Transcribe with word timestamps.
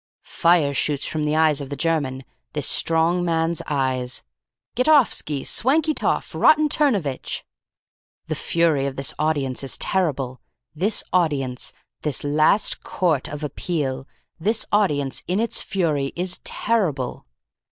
"Fire 0.25 0.73
shoots 0.73 1.05
from 1.05 1.25
the 1.25 1.35
eyes 1.35 1.61
of 1.61 1.69
the 1.69 1.75
German. 1.75 2.23
This 2.53 2.65
strong 2.67 3.23
man's 3.23 3.61
eyes. 3.67 4.23
"'Get 4.73 4.87
offski! 4.87 5.43
Swankietoff! 5.45 6.33
Rotten 6.33 6.69
turnovitch!' 6.69 7.45
"The 8.25 8.33
fury 8.33 8.87
of 8.87 8.95
this 8.95 9.13
audience 9.19 9.63
is 9.63 9.77
terrible. 9.77 10.41
This 10.73 11.03
audience. 11.13 11.71
This 12.01 12.23
last 12.23 12.81
court 12.83 13.27
of 13.27 13.43
appeal. 13.43 14.07
This 14.39 14.65
audience 14.71 15.21
in 15.27 15.39
its 15.39 15.61
fury 15.61 16.13
is 16.15 16.39
terrible. 16.43 17.27